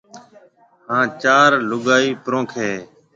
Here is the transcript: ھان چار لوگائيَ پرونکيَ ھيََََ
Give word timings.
ھان 0.87 1.05
چار 1.21 1.49
لوگائيَ 1.69 2.09
پرونکيَ 2.23 2.59
ھيََََ 2.71 2.79